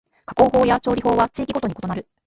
[0.25, 2.07] 加工法や調理法は地域ごとに異なる